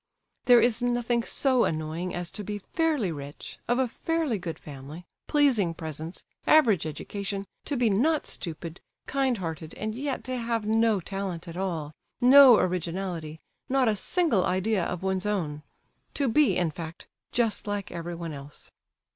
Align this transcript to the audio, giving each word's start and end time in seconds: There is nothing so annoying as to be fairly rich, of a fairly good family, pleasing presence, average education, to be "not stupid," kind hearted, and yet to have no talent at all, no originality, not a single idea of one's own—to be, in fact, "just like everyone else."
There 0.45 0.59
is 0.59 0.81
nothing 0.81 1.21
so 1.21 1.63
annoying 1.63 2.11
as 2.15 2.31
to 2.31 2.43
be 2.43 2.57
fairly 2.57 3.11
rich, 3.11 3.59
of 3.67 3.77
a 3.77 3.87
fairly 3.87 4.39
good 4.39 4.57
family, 4.57 5.05
pleasing 5.27 5.75
presence, 5.75 6.23
average 6.47 6.87
education, 6.87 7.45
to 7.65 7.77
be 7.77 7.87
"not 7.87 8.25
stupid," 8.25 8.81
kind 9.05 9.37
hearted, 9.37 9.75
and 9.75 9.93
yet 9.93 10.23
to 10.23 10.37
have 10.37 10.65
no 10.65 11.01
talent 11.01 11.47
at 11.47 11.55
all, 11.55 11.93
no 12.19 12.57
originality, 12.57 13.41
not 13.69 13.87
a 13.87 13.95
single 13.95 14.43
idea 14.43 14.83
of 14.83 15.03
one's 15.03 15.27
own—to 15.27 16.27
be, 16.27 16.57
in 16.57 16.71
fact, 16.71 17.05
"just 17.31 17.67
like 17.67 17.91
everyone 17.91 18.33
else." 18.33 18.71